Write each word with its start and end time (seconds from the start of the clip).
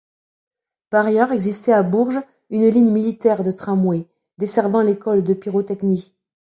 Par 0.89 1.05
ailleurs 1.05 1.31
existait 1.31 1.73
à 1.73 1.83
Bourges 1.83 2.21
une 2.49 2.67
ligne 2.67 2.89
militaire 2.89 3.43
de 3.43 3.51
tramway, 3.51 4.07
desservant 4.39 4.81
l'école 4.81 5.23
de 5.23 5.35
Pyrotechnie. 5.35 6.15